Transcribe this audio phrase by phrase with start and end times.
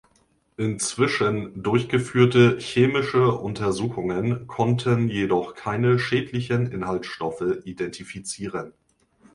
[0.57, 8.73] Inzwischen durchgeführte chemische Untersuchungen konnten jedoch keine schädlichen Inhaltsstoffe identifizieren.